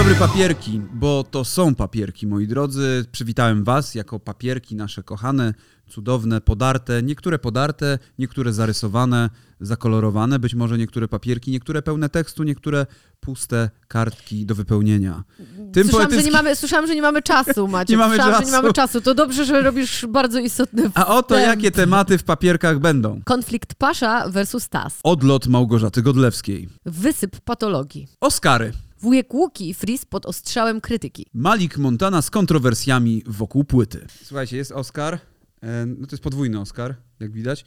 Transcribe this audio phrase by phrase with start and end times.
[0.00, 3.04] dobry papierki, bo to są papierki, moi drodzy.
[3.12, 5.54] Przywitałem was jako papierki nasze kochane,
[5.90, 7.02] cudowne, podarte.
[7.02, 12.86] Niektóre podarte, niektóre zarysowane, zakolorowane, być może niektóre papierki, niektóre pełne tekstu, niektóre
[13.20, 15.24] puste kartki do wypełnienia.
[15.72, 17.92] Tym słyszałam, że nie mamy, słyszałam, że nie mamy czasu, Macie.
[17.92, 18.44] Nie mamy słyszałam, czasu.
[18.50, 19.00] że nie mamy czasu.
[19.00, 21.56] To dobrze, że robisz bardzo istotny A oto wstęp.
[21.56, 23.20] jakie tematy w papierkach będą.
[23.24, 24.98] Konflikt Pasza versus Tas.
[25.02, 26.68] Odlot Małgorzaty Godlewskiej.
[26.86, 28.08] Wysyp patologii.
[28.20, 28.72] Oscary.
[29.00, 31.26] Wujek Łuki i Fris pod ostrzałem krytyki.
[31.34, 34.06] Malik Montana z kontrowersjami wokół płyty.
[34.24, 35.14] Słuchajcie, jest Oscar.
[35.62, 37.64] e, No to jest podwójny Oscar, jak widać.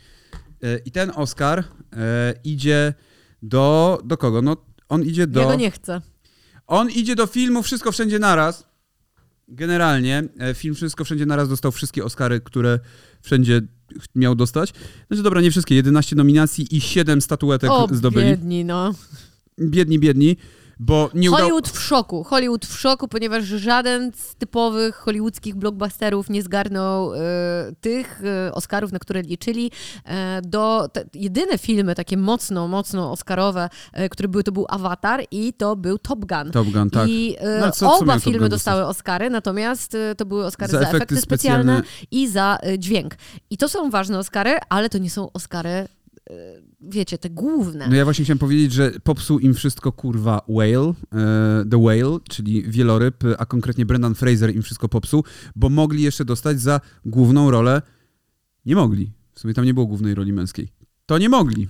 [0.63, 1.59] E, I ten Oscar
[1.94, 2.94] e, idzie
[3.41, 3.99] do.
[4.05, 4.41] Do kogo?
[4.41, 4.58] No,
[4.89, 5.41] on idzie do.
[5.41, 6.02] Ja go nie chcę.
[6.67, 8.67] On idzie do filmu Wszystko Wszędzie Naraz.
[9.47, 12.80] Generalnie film Wszystko Wszędzie Naraz dostał wszystkie Oscary, które
[13.22, 13.61] wszędzie
[14.16, 14.73] miał dostać.
[15.08, 18.25] Znaczy dobra, nie wszystkie, 11 nominacji i 7 statuetek o, zdobyli.
[18.25, 18.94] biedni, no.
[19.59, 20.38] Biedni, biedni,
[20.80, 21.41] bo nie udało...
[21.44, 22.23] Hollywood w szoku.
[22.23, 27.17] Hollywood w szoku, ponieważ żaden z typowych hollywoodzkich blockbusterów nie zgarnął e,
[27.81, 29.72] tych e, Oscarów, na które liczyli.
[30.06, 35.23] E, do, te, jedyne filmy takie mocno, mocno Oscarowe, e, które były, to był Avatar
[35.31, 36.52] i to był Top Gun.
[36.52, 37.09] Top Gun, tak.
[37.09, 40.72] I e, No, co- co oba Top filmy dostały Oscary, natomiast e, to były Oscary
[40.72, 42.08] Za za, efekty efekty, specjalne, specjalne.
[42.12, 43.16] i za dźwięk.
[43.50, 45.88] I to są ważne Oscary, ale to nie są Oscary,
[46.81, 47.88] wiecie, te główne.
[47.88, 52.63] No ja właśnie chciałem powiedzieć, że popsuł im wszystko kurwa Whale, e, The Whale, czyli
[52.63, 55.23] wieloryb, a konkretnie Brendan Fraser im wszystko popsuł,
[55.55, 57.81] bo mogli jeszcze dostać za główną rolę.
[58.66, 59.11] Nie mogli.
[59.33, 60.67] W sumie tam nie było głównej roli męskiej.
[61.05, 61.67] To nie mogli.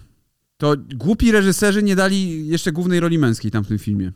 [0.58, 4.12] To głupi reżyserzy nie dali jeszcze głównej roli męskiej tam w tym filmie.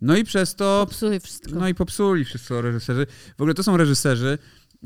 [0.00, 1.50] No i przez to Popsuje wszystko.
[1.54, 3.06] no i popsuli wszystko reżyserzy.
[3.38, 4.38] W ogóle to są reżyserzy.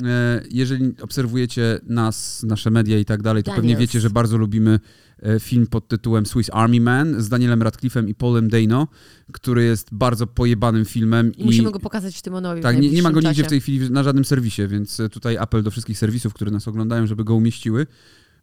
[0.02, 3.80] E, Jeżeli obserwujecie nas, nasze media i tak dalej, to pewnie Daniels.
[3.80, 4.80] wiecie, że bardzo lubimy
[5.22, 8.88] e, film pod tytułem Swiss Army Man z Danielem Radcliffe'em i Paulem Dano,
[9.32, 11.34] który jest bardzo pojebanym filmem.
[11.34, 12.60] I musimy go pokazać Tymonowi.
[12.60, 15.08] w Tak, nie, nie ma go nigdzie w tej chwili na żadnym serwisie, więc e,
[15.08, 17.86] tutaj apel do wszystkich serwisów, które nas oglądają, żeby go umieściły.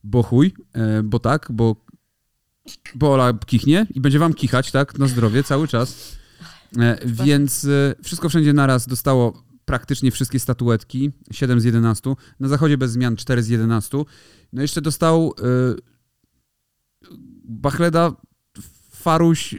[0.05, 0.53] Bo chuj,
[1.03, 1.85] bo tak, bo,
[2.95, 6.17] bo Ola kichnie i będzie wam kichać, tak, na zdrowie cały czas.
[7.05, 7.67] Więc
[8.03, 12.13] wszystko wszędzie naraz dostało praktycznie wszystkie statuetki, 7 z 11.
[12.39, 13.97] Na zachodzie bez zmian 4 z 11.
[14.53, 15.75] No jeszcze dostał e,
[17.43, 18.11] Bachleda,
[18.91, 19.57] Faruś, e,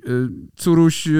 [0.57, 1.11] Curuś, e,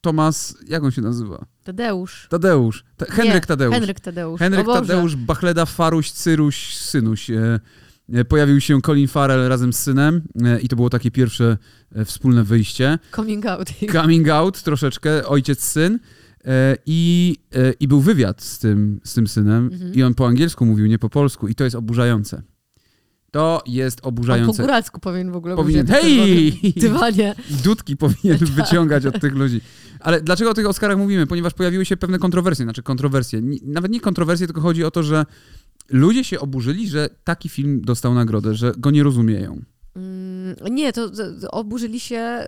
[0.00, 1.46] Tomas, jak on się nazywa?
[1.64, 2.26] Tadeusz.
[2.30, 2.84] Tadeusz.
[2.96, 3.74] Ta, Henryk Nie, Tadeusz.
[3.74, 4.38] Henryk Tadeusz.
[4.38, 4.66] Henryk.
[4.66, 7.30] Tadeusz, Bachleda, Faruś, Cyruś, Synuś.
[7.30, 7.60] E,
[8.12, 10.22] e, pojawił się Colin Farrell razem z synem
[10.62, 11.56] i to było takie pierwsze
[12.04, 12.98] wspólne wyjście.
[13.16, 13.68] Coming out.
[13.92, 15.94] Coming out troszeczkę, ojciec, syn.
[15.94, 15.98] E,
[16.86, 19.94] I, e, I był wywiad z tym, z tym synem Mhm.
[19.94, 22.42] i on po angielsku mówił, nie po polsku i to jest oburzające.
[23.30, 24.62] To jest On po oburzające.
[24.62, 26.60] góralsku powinien w ogóle Powinien- Hej!
[26.76, 27.34] Dywanie.
[27.64, 28.48] Dudki powinien Tak.
[28.48, 29.60] wyciągać od tych ludzi.
[30.00, 31.26] Ale dlaczego o tych Oscarach mówimy?
[31.26, 33.42] Ponieważ pojawiły się pewne kontrowersje, znaczy kontrowersje.
[33.64, 35.26] Nawet nie kontrowersje, tylko chodzi o to, że
[35.90, 39.60] ludzie się oburzyli, że taki film dostał nagrodę, że go nie rozumieją.
[39.96, 42.46] Mm, Nie, to z- oburzyli się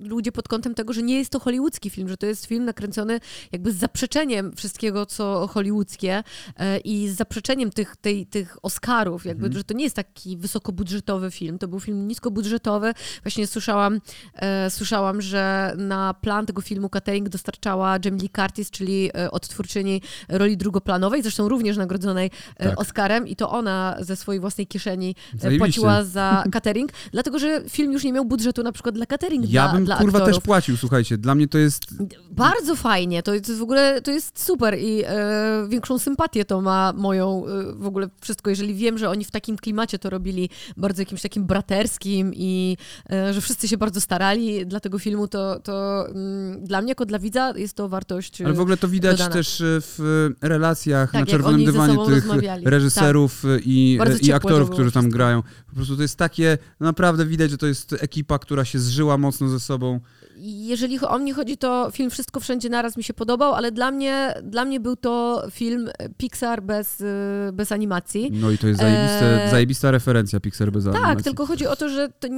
[0.00, 3.20] ludzie pod kątem tego, że nie jest to hollywoodzki film, że to jest film nakręcony
[3.52, 6.22] jakby z zaprzeczeniem wszystkiego, co hollywoodzkie
[6.56, 9.58] e, i z zaprzeczeniem tych, tej, tych Oscarów, jakby, Mhm.
[9.58, 12.92] że to nie jest taki wysokobudżetowy film, to był film niskobudżetowy.
[13.22, 14.00] Właśnie słyszałam,
[14.34, 20.02] e, słyszałam, że na plan tego filmu catering dostarczała Jamie Lee Curtis, czyli e, odtwórczyni
[20.28, 22.80] roli drugoplanowej, zresztą również nagrodzonej e, Tak.
[22.80, 25.58] Oscarem i to ona ze swojej własnej kieszeni Zajebiście.
[25.58, 29.68] płaciła za catering, dlatego że film już nie miał budżetu na przykład dla catering Ja
[29.72, 30.36] bym dla kurwa aktorów.
[30.36, 31.18] też płacił, słuchajcie.
[31.18, 31.86] Dla mnie to jest.
[32.30, 36.92] Bardzo fajnie, to jest w ogóle, to jest super i e, większą sympatię to ma
[36.96, 41.02] moją e, w ogóle wszystko, jeżeli wiem, że oni w takim klimacie to robili bardzo
[41.02, 42.76] jakimś takim braterskim i
[43.10, 47.06] e, że wszyscy się bardzo starali dla tego filmu, to, to mm, dla mnie jako
[47.06, 49.34] dla widza jest to wartość Ale w ogóle to widać dodana.
[49.34, 52.24] też e, w relacjach Tak, na czerwonym dywanie tych
[52.64, 55.16] reżyserów e, i, i aktorów, którzy tam wszystko.
[55.16, 55.42] grają.
[55.68, 59.48] Po prostu to jest takie, naprawdę widać, że to jest ekipa, która się zżyła mocno
[59.50, 60.00] ze sobą.
[60.42, 64.34] Jeżeli o mnie chodzi, to film Wszystko Wszędzie Naraz mi się podobał, ale dla mnie,
[64.42, 67.04] dla mnie był to film Pixar bez, y,
[67.52, 68.30] bez animacji.
[68.32, 71.24] No i to jest zajebiste, Eee, zajebista referencja Pixar bez Tak, animacji.
[71.24, 72.28] tylko chodzi o to, że to,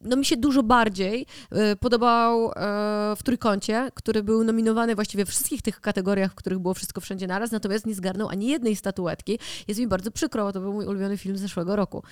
[0.00, 1.26] no, mi się dużo bardziej
[1.72, 2.52] y, podobał e,
[3.16, 7.26] w Trójkącie, który był nominowany właściwie w wszystkich tych kategoriach, w których było Wszystko Wszędzie
[7.26, 9.38] Naraz, natomiast nie zgarnął ani jednej statuetki.
[9.68, 12.02] Jest mi bardzo przykro, bo to był mój ulubiony film z zeszłego roku.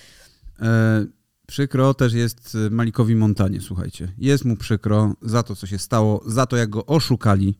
[0.62, 1.05] E,
[1.49, 4.12] przykro też jest e, Malikowi Montanie, słuchajcie.
[4.19, 7.59] Jest mu przykro za to, co się stało, za to, jak go oszukali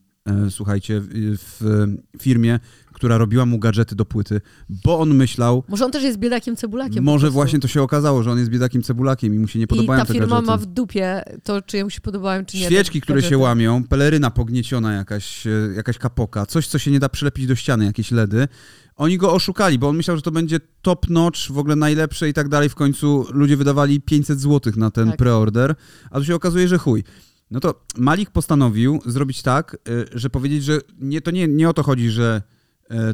[0.51, 1.85] słuchajcie, w,
[2.21, 2.61] firmie,
[2.93, 4.41] która robiła mu gadżety do płyty,
[4.85, 7.05] bo on myślał, Może on też jest biedakiem cebulakiem.
[7.05, 9.69] może właśnie to się okazało, że on jest biedakiem cebulakiem i mu się nie I
[9.69, 12.65] podobają ta te firma ma w dupie to, czy jemu się podobają, czy nie.
[12.67, 17.09] Świeczki, które się łamią, peleryna pognieciona jakaś, e, jakaś kapoka, coś, co się nie da
[17.09, 18.49] przylepić do ściany, jakieś LEDy.
[18.97, 22.33] Oni go oszukali, bo on myślał, że to będzie top notch, w ogóle najlepsze i
[22.33, 22.69] tak dalej.
[22.69, 25.17] W końcu ludzie wydawali 500 zł na ten Tak.
[25.17, 25.75] preorder,
[26.11, 27.05] a tu się okazuje, że chuj.
[27.51, 31.73] No to Malik postanowił zrobić tak, e, że powiedzieć, że nie, to nie, nie o
[31.73, 32.43] to chodzi, że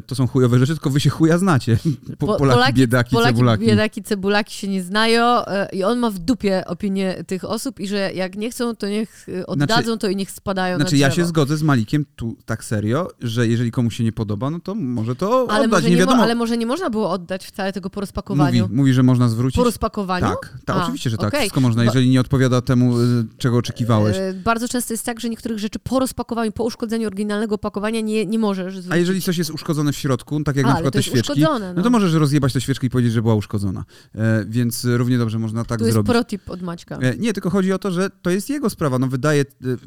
[0.07, 1.77] to są chujowe rzeczy, tylko wy się chuja znacie.
[2.19, 3.65] Po, Po- Polaki, biedaki, Polaki, cebulaki.
[3.65, 7.87] biedaki, cebulaki się nie znają e, i on ma w dupie opinię tych osób i
[7.87, 11.11] że jak nie chcą, to niech e, oddadzą to i niech spadają Znaczy na ja
[11.11, 14.75] się zgodzę z Malikiem tu tak serio, że jeżeli komuś się nie podoba, no to
[14.75, 16.23] może to ale, oddać, może nie nie mo- wiadomo.
[16.23, 18.69] ale może nie można było oddać wcale tego po mówi, rozpakowaniu.
[18.71, 19.55] mówi, że można zwrócić.
[19.57, 20.25] Po rozpakowaniu?
[20.27, 21.27] Tak, tak A, oczywiście, że tak.
[21.27, 21.39] okej.
[21.39, 23.03] Wszystko można, jeżeli nie odpowiada temu, y,
[23.37, 24.17] czego oczekiwałeś.
[24.17, 28.25] E, Bardzo często jest tak, że niektórych rzeczy po rozpakowaniu, po uszkodzeniu oryginalnego opakowania nie,
[28.25, 28.91] nie możesz zwrócić.
[28.91, 31.09] A jeżeli coś jest uszkodzone w środku, tak jak A, na przykład to te jest
[31.09, 31.81] świeczki, uszkodzone, no no.
[31.83, 33.85] to możesz rozjebać tę świeczkę i powiedzieć, że była uszkodzona.
[34.15, 36.11] E, więc równie dobrze można tak tu jest zrobić.
[36.11, 36.97] protip od Maćka.
[36.97, 38.99] E, Nie, tylko chodzi o to, że to jest jego sprawa.
[38.99, 39.45] No wydaje.
[39.61, 39.77] w-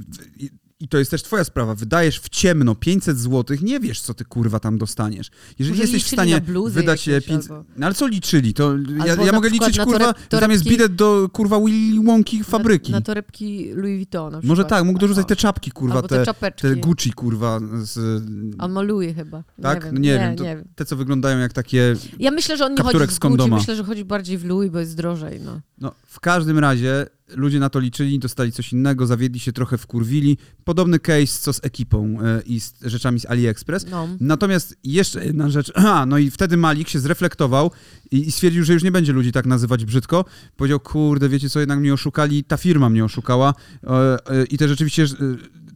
[0.81, 1.75] i- to jest też twoja sprawa.
[1.75, 5.31] Wydajesz w ciemno 500 zł, nie wiesz, co ty kurwa tam dostaniesz.
[5.59, 6.41] Jeżeli Może jesteś w stanie
[6.71, 7.51] wydać jakieś 500.
[7.51, 8.55] albo- No ale co liczyli?
[8.55, 8.75] To
[9.07, 12.45] ja, ja mogę liczyć, kurwa, toreb- że tam jest torebki- bilet do kurwa Willy Wonki
[12.45, 12.93] fabryki.
[12.93, 14.69] Na, na torebki Louis Vuitton na Może przykład.
[14.69, 18.23] tak, mógł dorzucać te czapki, kurwa, te te, te Gucci, kurwa, z,
[18.59, 19.43] On ma Louis chyba.
[19.63, 19.85] tak?
[19.85, 20.65] Nie wiem, no nie, nie, wiem, to, nie wiem.
[20.75, 23.77] te co wyglądają jak takie Ja myślę, że on nie chodzi z w Gucci, myślę,
[23.77, 25.61] że chodzi bardziej w Louis, bo jest drożej, no.
[25.81, 30.39] No, w każdym razie ludzie na to liczyli, dostali coś innego, zawiedli się trochę, wkurwili.
[30.65, 33.87] Podobny case co z ekipą e, i z rzeczami z AliExpress.
[33.91, 34.09] no.
[34.21, 37.71] Natomiast jeszcze jedna rzecz, aha, no i wtedy Malik się zreflektował
[38.11, 40.25] i, i stwierdził, że już nie będzie ludzi tak nazywać brzydko.
[40.57, 43.55] Powiedział, kurde, wiecie co, jednak mnie oszukali, ta firma mnie oszukała
[43.85, 45.07] e, e, i te rzeczywiście,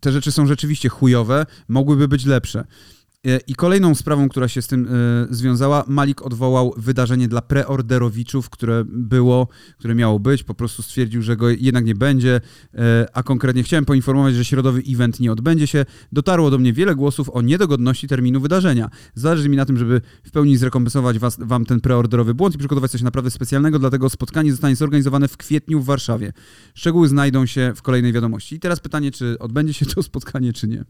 [0.00, 2.64] te rzeczy są rzeczywiście chujowe, mogłyby być lepsze.
[3.26, 8.50] E, I kolejną sprawą, która się z tym e, związała, Malik odwołał wydarzenie dla preorderowiczów,
[8.50, 9.48] które było,
[9.78, 10.42] które miało być.
[10.42, 12.40] Po prostu stwierdził, że go jednak nie będzie,
[12.74, 15.84] e, a konkretnie chciałem poinformować, że środowy event nie odbędzie się.
[16.12, 18.90] Dotarło do mnie wiele głosów o niedogodności terminu wydarzenia.
[19.14, 22.90] Zależy mi na tym, żeby w pełni zrekompensować was, wam ten preorderowy błąd i przygotować
[22.90, 26.32] coś naprawdę specjalnego, dlatego spotkanie zostanie zorganizowane w kwietniu w Warszawie.
[26.74, 28.56] Szczegóły znajdą się w kolejnej wiadomości.
[28.56, 30.84] I teraz pytanie, czy odbędzie się to spotkanie, czy nie.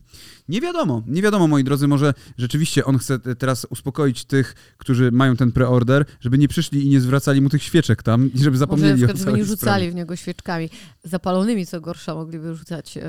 [0.49, 5.12] Nie wiadomo, nie wiadomo, moi drodzy, może rzeczywiście on chce te- teraz uspokoić tych, którzy
[5.12, 8.50] mają ten preorder, żeby nie przyszli i nie zwracali mu tych świeczek tam i żeby
[8.50, 9.90] Może zapomnieli o przykład, żeby nie rzucali sprawie.
[9.90, 10.70] w niego świeczkami.
[11.04, 13.02] Zapalonymi, co gorsza, mogliby rzucać, e,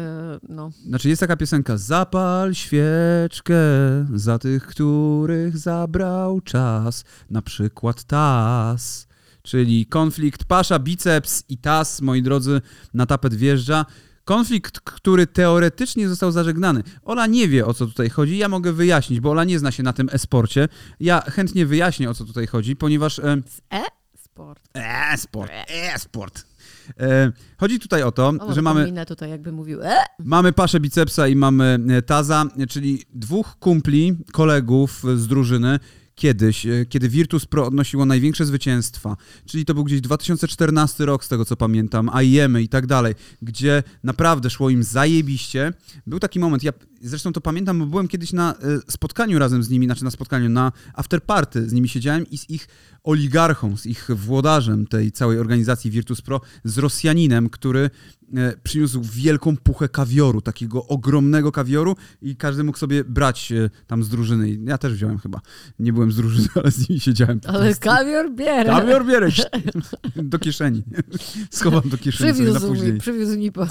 [0.50, 0.71] no.
[0.88, 3.56] Znaczy jest taka piosenka Zapal świeczkę
[4.15, 9.07] za tych, których zabrał czas, na przykład TAS.
[9.44, 12.62] Czyli konflikt pasza, biceps i TAS, moi drodzy,
[12.94, 13.86] na tapet wjeżdża.
[14.25, 16.84] Konflikt, który teoretycznie został zażegnany.
[17.04, 18.38] Ola nie wie, o co tutaj chodzi.
[18.38, 20.68] Ja mogę wyjaśnić, bo Ola nie zna się na tym e-sporcie.
[21.00, 23.20] Ja chętnie wyjaśnię, o co tutaj chodzi, ponieważ...
[23.20, 23.81] E, Z E?
[24.24, 24.70] Sport.
[24.74, 26.46] e-sport, e-sport.
[27.00, 29.06] E, chodzi tutaj o to, O, że mamy...
[29.06, 29.96] tutaj jakby mówił E?
[30.20, 35.80] Mamy paszę bicepsa i mamy e, taza, czyli dwóch kumpli, kolegów z drużyny,
[36.15, 41.27] kiedyś, e, kiedy Virtus Pro odnosiło największe zwycięstwa, czyli to był gdzieś 2014 rok, z
[41.27, 45.74] tego co pamiętam, AIM i tak dalej, gdzie naprawdę szło im zajebiście.
[46.07, 48.57] Był taki moment, ja zresztą to pamiętam, bo byłem kiedyś na e,
[48.91, 52.67] spotkaniu razem z nimi, znaczy na spotkaniu, na afterparty z nimi siedziałem i z ich
[53.03, 57.89] oligarchą, z ich włodarzem tej całej organizacji Virtus Pro, z Rosjaninem, który
[58.35, 64.03] e, przyniósł wielką puchę kawioru, takiego ogromnego kawioru i każdy mógł sobie brać e, tam
[64.03, 64.57] z drużyny.
[64.65, 65.41] Ja też wziąłem chyba.
[65.79, 67.39] Nie byłem z drużyny, ale z nimi siedziałem.
[67.48, 68.65] Ale kawior bierę.
[68.65, 69.29] Kawior bierę
[70.15, 70.83] do kieszeni.
[71.51, 73.00] Schowam do kieszeni sobie na Przywiózł mi, później.
[73.00, 73.67] przywiózł mi po,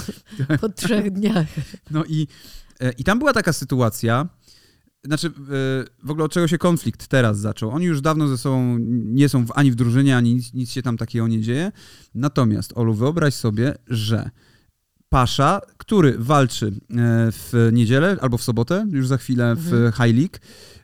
[0.61, 1.47] po trzech dniach.
[1.91, 2.27] No i,
[2.91, 4.27] i tam była taka sytuacja,
[5.03, 5.31] znaczy e,
[6.03, 7.69] w ogóle od czego się konflikt teraz zaczął.
[7.69, 10.81] Oni już dawno ze sobą nie są w, ani w drużynie, ani nic, nic się
[10.81, 11.71] tam takiego nie dzieje.
[12.15, 14.29] Natomiast, Olu, wyobraź sobie, że
[15.13, 16.71] Pasza, który walczy e,
[17.31, 19.91] w niedzielę albo w sobotę, już za chwilę w Mhm.
[19.91, 20.37] High League,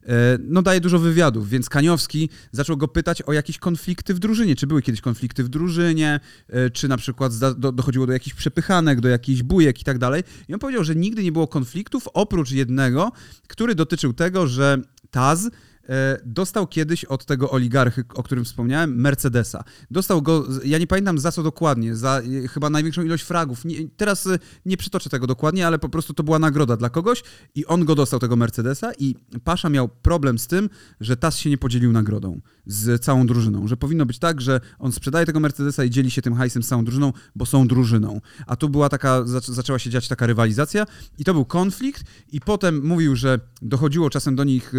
[0.03, 4.55] e, no daje dużo wywiadów, więc Kaniowski zaczął go pytać o jakieś konflikty w drużynie.
[4.55, 6.19] Czy były kiedyś konflikty w drużynie,
[6.49, 10.23] e, czy na przykład dochodziło do jakichś przepychanek, do jakichś bujek i tak dalej.
[10.47, 13.11] I on powiedział, że nigdy nie było konfliktów, oprócz jednego,
[13.47, 14.77] który dotyczył tego, że
[15.11, 15.49] Taz
[16.25, 19.63] dostał kiedyś od tego oligarchy, o którym wspomniałem, Mercedesa.
[19.91, 23.65] Dostał go, ja nie pamiętam za co dokładnie, za e, chyba największą ilość fragów.
[23.65, 27.23] Nie, teraz e, nie przytoczę tego dokładnie, ale po prostu to była nagroda dla kogoś
[27.55, 30.69] i on go dostał, tego Mercedesa i Pasza miał problem z tym,
[30.99, 34.91] że TAS się nie podzielił nagrodą z całą drużyną, że powinno być tak, że on
[34.91, 38.21] sprzedaje tego Mercedesa i dzieli się tym hajsem z całą drużyną, bo są drużyną.
[38.47, 40.85] A tu była taka, zaczęła się dziać taka rywalizacja
[41.17, 44.77] i to był konflikt i potem mówił, że dochodziło czasem do nich, y,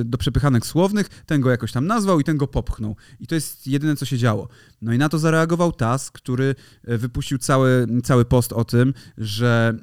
[0.00, 0.04] y,
[0.44, 2.96] do przepychanek słownych, ten go jakoś tam nazwał i ten go popchnął.
[3.20, 4.48] I to jest jedyne, co się działo.
[4.82, 6.54] No i na to zareagował TAS, który
[6.88, 9.74] y, wypuścił cały, cały post o tym, że,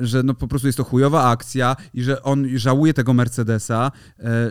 [0.00, 3.92] że no po prostu jest to chujowa akcja i że on żałuje tego Mercedesa,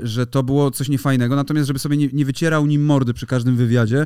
[0.04, 3.56] że to było coś niefajnego, natomiast żeby sobie nie, nie wycierał nim mordy przy każdym
[3.56, 4.06] wywiadzie,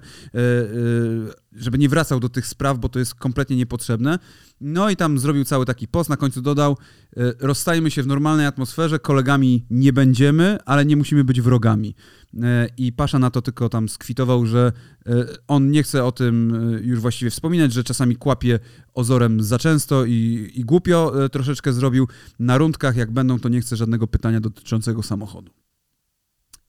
[1.55, 4.19] żeby nie wracał do tych spraw, bo to jest kompletnie niepotrzebne.
[4.61, 6.77] No i tam zrobił cały taki post, na końcu dodał,
[7.17, 11.95] e, rozstajemy się w normalnej atmosferze, kolegami nie będziemy, ale nie musimy być wrogami.
[12.43, 14.71] E, I Pasza na to tylko tam skwitował, że
[15.05, 18.59] e, on nie chce o tym już właściwie wspominać, że czasami kłapie
[18.93, 22.07] ozorem za często i, i głupio troszeczkę zrobił.
[22.39, 25.64] Na rundkach, jak będą, to nie chce żadnego pytania dotyczącego samochodu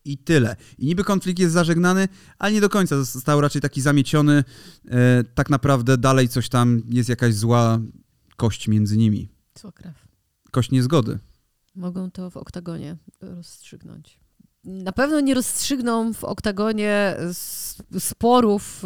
[0.06, 0.56] i tyle.
[0.78, 2.08] I niby konflikt jest zażegnany,
[2.38, 3.04] ale nie do końca.
[3.04, 4.44] Został raczej taki zamieciony.
[4.88, 7.80] E, tak naprawdę dalej coś tam, jest jakaś zła
[8.36, 9.28] kość między nimi.
[9.60, 9.94] Zła krew.
[10.50, 11.18] Kość niezgody.
[11.74, 14.20] Mogą to w oktagonie rozstrzygnąć.
[14.64, 17.16] Na pewno nie rozstrzygną w oktagonie
[17.98, 18.82] sporów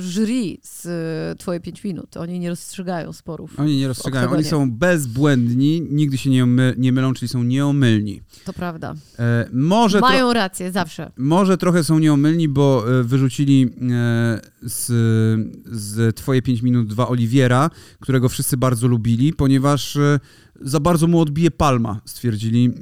[0.00, 2.16] jury z e, Twoje 5 minut.
[2.16, 3.60] Oni nie rozstrzygają sporów.
[3.60, 4.30] Oni nie rozstrzygają.
[4.30, 8.20] Oni są bezbłędni, nigdy się nie, my, nie mylą, czyli są nieomylni.
[8.44, 8.94] To prawda.
[9.18, 11.10] E, może Mają rację, zawsze.
[11.16, 14.86] Może trochę są nieomylni, bo e, wyrzucili e, z,
[15.66, 17.70] z Twoje 5 minut dwa Oliwiera,
[18.00, 19.98] którego wszyscy bardzo lubili, ponieważ
[20.60, 22.74] za bardzo mu odbije palma, stwierdzili.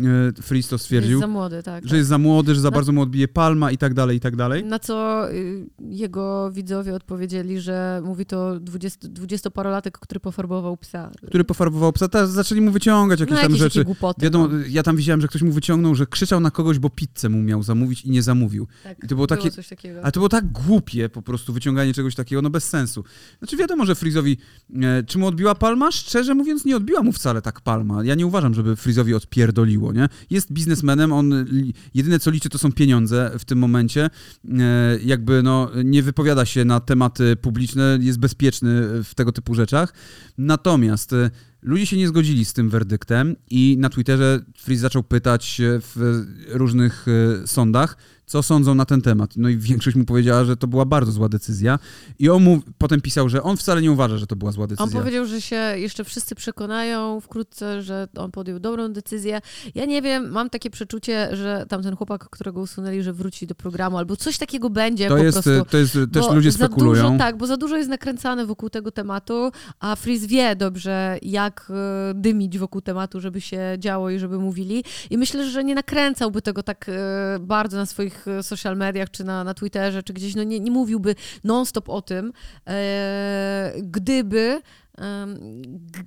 [0.43, 1.11] Fristo stwierdził.
[1.11, 1.85] Jest za młody, tak.
[1.85, 1.99] Że tak.
[1.99, 4.37] jest za młody, że za na, bardzo mu odbije palma i tak dalej, i tak
[4.37, 4.65] dalej.
[4.65, 11.11] Na co y, jego widzowie odpowiedzieli, że mówi to 20, dwudziestoparolatek, który pofarbował psa.
[11.26, 12.09] Który pofarbował psa.
[12.09, 13.85] Teraz zaczęli mu wyciągać jakieś no, tam jakieś rzeczy.
[13.85, 14.59] Głupoty, Wiadomo, no.
[14.69, 17.62] Ja tam widziałem, że ktoś mu wyciągnął, że krzyczał na kogoś, bo pizzę mu miał
[17.62, 18.66] zamówić i nie zamówił.
[18.85, 20.02] Tak, I to było, takie, coś takiego.
[20.02, 23.05] Ale to było tak głupie po prostu wyciąganie czegoś takiego, no bez sensu.
[23.38, 24.37] Znaczy wiadomo, że Frizowi,
[24.83, 25.93] e, czy mu odbiła palma?
[25.93, 28.05] Szczerze mówiąc, nie odbiła mu wcale tak palma.
[28.05, 30.09] Ja nie uważam, żeby Frizowi odpierdoliło, nie?
[30.31, 31.47] Jest biznesmenem, on
[31.95, 34.11] jedyne co liczy to są pieniądze w tym momencie.
[34.59, 39.95] E, jakby no nie wypowiada się na tematy publiczne, jest bezpieczny w tego typu rzeczach.
[40.39, 41.31] Natomiast e,
[41.63, 47.07] ludzie się nie zgodzili z tym werdyktem i na Twitterze Freeze zaczął pytać w różnych
[47.09, 49.30] e, sądach, co sądzą na ten temat.
[49.37, 51.78] No i większość mu powiedziała, że to była bardzo zła decyzja.
[52.18, 54.85] I on mu potem pisał, że on wcale nie uważa, że to była zła decyzja.
[54.85, 59.40] On powiedział, że się jeszcze wszyscy przekonają wkrótce, że on podjął dobrą decyzję.
[59.75, 63.99] Ja nie wiem, mam takie przeczucie, że tamten chłopak, którego usunęli, że wróci do programu,
[63.99, 65.71] albo coś takiego będzie to po jest, prostu.
[65.71, 67.02] To jest, też ludzie spekulują.
[67.02, 71.73] Dużo, tak, bo za dużo jest nakręcane wokół tego tematu, a Freeze wie dobrze, jak
[72.11, 74.85] e, dymić wokół tematu, żeby się działo i żeby mówili.
[75.11, 79.11] I myślę, że nie nakręcałby tego tak e, bardzo na swoich swoich e, social mediach,
[79.11, 82.33] czy na, na Twitterze, czy gdzieś, no nie, nie mówiłby non-stop o tym,
[82.67, 84.61] e, gdyby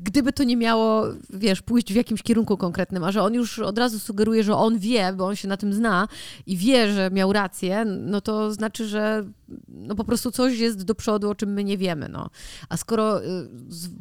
[0.04, 3.78] gdyby to nie miało, wiesz, pójść w jakimś kierunku konkretnym, a że on już od
[3.78, 6.08] razu sugeruje, że on wie, bo on się na tym zna
[6.46, 9.25] i wie, że miał rację, no to znaczy, że
[9.68, 12.30] no po prostu coś jest do przodu, o czym my nie wiemy, no.
[12.70, 13.50] A skoro y,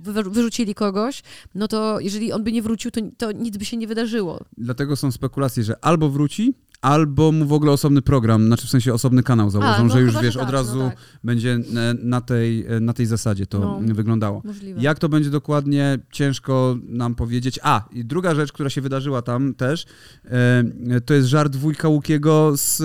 [0.07, 1.23] wyrzucili kogoś,
[1.55, 4.45] no to jeżeli on by nie wrócił, to, to nic by się nie wydarzyło.
[4.59, 8.95] Dlatego są spekulacje, że albo wróci, Albo mu w ogóle osobny program, znaczy w sensie
[8.95, 10.99] osobny kanał założą, A, no że już wiesz, tak, od razu no tak.
[11.25, 14.43] będzie e, na tej, e, na tej zasadzie to no, wyglądało.
[14.45, 14.81] Możliwe.
[14.81, 17.61] Jak to będzie dokładnie, ciężko nam powiedzieć.
[17.63, 19.87] A, i druga rzecz, która się wydarzyła tam też,
[20.25, 22.83] e, to jest żart wujka Łukiego z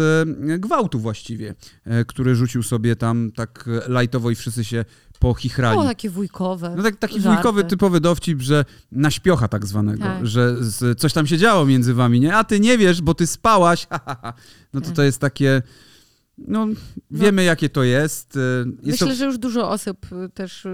[0.60, 1.56] gwałtu właściwie,
[2.08, 4.86] który rzucił sobie tam tak lajtowo i wszyscy się
[5.24, 5.80] pochichrali.
[5.80, 6.74] O, takie wujkowe.
[6.78, 7.36] No tak, taki żarty.
[7.36, 10.28] wujkowy typowy dowcip, że na śpiocha tak zwanego, tak.
[10.28, 12.36] że z, coś tam się działo między wami, nie?
[12.36, 13.88] A ty nie wiesz, bo ty spałaś.
[14.74, 14.96] no to tak.
[14.96, 15.62] to jest takie...
[16.38, 16.76] No, no,
[17.12, 18.36] wiemy jakie to jest.
[18.36, 19.14] Y, jest Myślę, to...
[19.16, 20.70] że już dużo osób y, też y,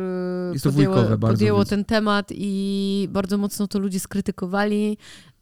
[0.54, 4.98] jest podjęło, podjęło ten temat i bardzo mocno to ludzie skrytykowali.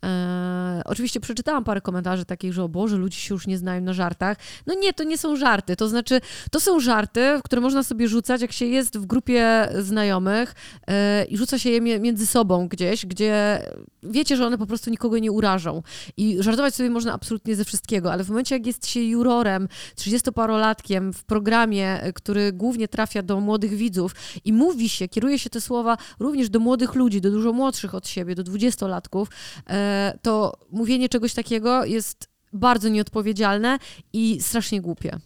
[0.05, 3.93] E, oczywiście przeczytałam parę komentarzy takich, że o Boże, ludzie się już nie znają na
[3.93, 4.37] żartach.
[4.67, 5.75] No nie, to nie są żarty.
[5.75, 10.55] To znaczy, to są żarty, które można sobie rzucać, jak się jest w grupie znajomych
[10.87, 13.61] e, i rzuca się je między sobą gdzieś, gdzie
[14.03, 15.83] wiecie, że one po prostu nikogo nie urażą.
[16.17, 21.13] I żartować sobie można absolutnie ze wszystkiego, ale w momencie, jak jest się jurorem, 30-parolatkiem
[21.13, 25.97] w programie, który głównie trafia do młodych widzów i mówi się, kieruje się te słowa
[26.19, 29.29] również do młodych ludzi, do dużo młodszych od siebie, do dwudziestolatków,
[29.69, 33.77] e, to mówienie czegoś takiego jest bardzo nieodpowiedzialne
[34.13, 35.19] i strasznie głupie.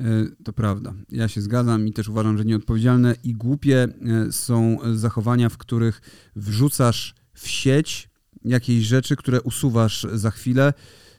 [0.00, 0.94] E, to prawda.
[1.10, 6.00] Ja się zgadzam i też uważam, że nieodpowiedzialne i głupie e, są zachowania, w których
[6.36, 8.08] wrzucasz w sieć
[8.44, 10.72] jakieś rzeczy, które usuwasz za chwilę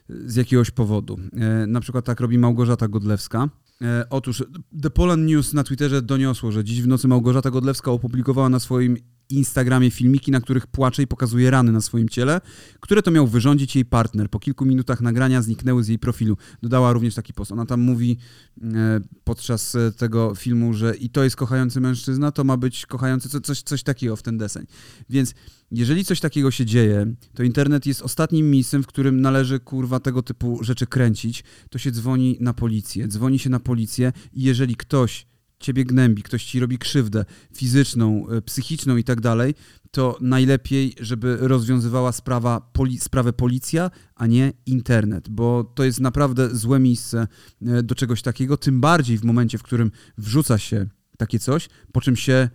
[0.08, 1.18] z jakiegoś powodu.
[1.32, 3.48] E, na przykład tak robi Małgorzata Godlewska.
[4.10, 4.44] Otóż
[4.82, 8.96] The Poland News na Twitterze doniosło, że dziś w nocy Małgorzata Godlewska opublikowała na swoim
[9.32, 12.40] Instagramie filmiki, na których płacze i pokazuje rany na swoim ciele,
[12.80, 14.30] które to miał wyrządzić jej partner.
[14.30, 16.36] Po kilku minutach nagrania zniknęły z jej profilu.
[16.62, 17.52] Dodała również taki post.
[17.52, 18.18] Ona tam mówi
[18.62, 23.40] e, podczas e, tego filmu, że i to jest kochający mężczyzna, to ma być kochający,
[23.40, 24.66] coś, coś takiego w ten deseń.
[25.10, 25.34] Więc
[25.70, 30.22] jeżeli coś takiego się dzieje, to internet jest ostatnim miejscem, w którym należy kurwa tego
[30.22, 33.08] typu rzeczy kręcić, to się dzwoni na policję.
[33.08, 35.29] Dzwoni się na policję i jeżeli ktoś
[35.60, 37.24] ciebie gnębi, ktoś ci robi krzywdę
[37.56, 39.54] fizyczną, e, psychiczną i tak dalej,
[39.90, 46.56] to najlepiej, żeby rozwiązywała sprawa, poli, sprawę policja, a nie internet, bo to jest naprawdę
[46.56, 47.26] złe miejsce
[47.66, 50.86] e, do czegoś takiego, tym bardziej w momencie, w którym wrzuca się
[51.16, 52.48] takie coś, po czym się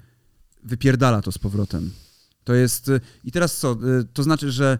[0.63, 1.91] wypierdala to z powrotem.
[2.43, 2.89] To jest.
[2.89, 3.77] E, I teraz co?
[4.13, 4.79] To znaczy, że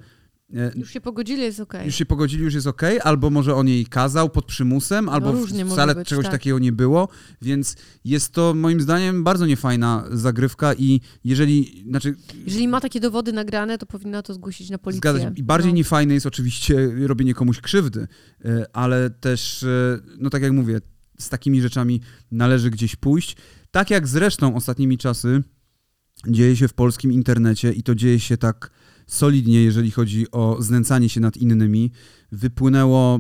[0.76, 1.80] już się pogodzili, jest okej.
[1.80, 1.86] Okay.
[1.86, 5.34] Już się pogodzili, już jest okej, okay, albo może on jej kazał pod przymusem, albo
[5.34, 6.32] no, wcale być, czegoś tak.
[6.32, 7.08] takiego nie było,
[7.42, 7.76] więc
[8.06, 12.16] jest to moim zdaniem bardzo niefajna zagrywka i jeżeli, znaczy...
[12.46, 15.00] Jeżeli ma takie dowody nagrane, to powinna to zgłosić na policję.
[15.00, 15.40] Zgadzać.
[15.40, 15.78] I bardziej no.
[15.78, 18.08] niefajne jest oczywiście robienie komuś krzywdy,
[18.46, 20.82] e, ale też, e, no tak jak mówię,
[21.20, 23.38] z takimi rzeczami należy gdzieś pójść.
[23.72, 25.44] Tak jak zresztą ostatnimi czasy
[26.28, 28.72] dzieje się w polskim internecie i to dzieje się tak
[29.08, 31.92] solidnie, jeżeli chodzi o znęcanie się nad innymi.
[32.32, 33.20] Wypłynęło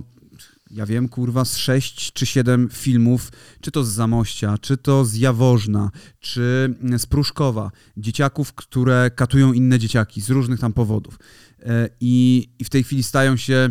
[0.71, 5.15] ja wiem, kurwa, z sześć czy siedem filmów, czy to z Zamościa, czy to z
[5.15, 11.19] Jaworzna, czy z Pruszkowa, dzieciaków, które katują inne dzieciaki z różnych tam powodów.
[11.59, 13.69] E, I, i w tej chwili stają się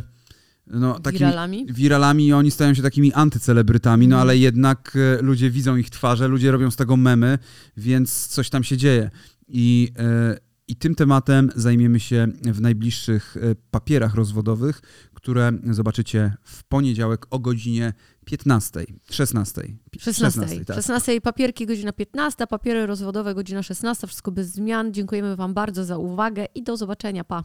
[0.66, 1.66] no, takimi wiralami.
[1.70, 4.22] wiralami i oni stają się takimi antycelebrytami, no mhm.
[4.22, 7.38] ale jednak e, ludzie widzą ich twarze, ludzie robią z tego memy,
[7.76, 9.10] więc coś tam się dzieje.
[9.48, 14.80] I, e, i tym tematem zajmiemy się w najbliższych e, papierach rozwodowych,
[15.14, 17.92] które zobaczycie w poniedziałek o godzinie
[18.24, 19.60] 15, 16.
[19.98, 20.76] 16, 16, tak.
[20.76, 24.94] 16 papierki godzina 15, papiery rozwodowe godzina 16, wszystko bez zmian.
[24.94, 27.24] Dziękujemy Wam bardzo za uwagę i do zobaczenia.
[27.24, 27.44] Pa!